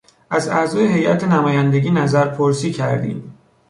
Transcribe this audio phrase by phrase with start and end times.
[0.29, 3.37] از اعضای هیات نمایندگی نظر پرسی کردیم.